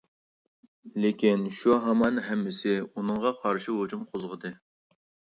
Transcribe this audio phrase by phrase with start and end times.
[1.01, 4.53] لېكىن، شۇ ھامان ھەممىسى ئۇنىڭغا قارشى ھۇجۇم قوزغىدى.